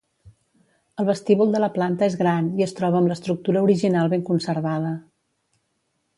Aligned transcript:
El 1.03 1.07
vestíbul 1.09 1.53
de 1.55 1.61
la 1.63 1.69
planta 1.75 2.07
és 2.13 2.17
gran 2.21 2.47
i 2.61 2.65
es 2.67 2.73
troba 2.81 2.99
amb 3.01 3.13
l'estructura 3.13 3.63
original 3.69 4.11
ben 4.17 4.27
conservada. 4.33 4.97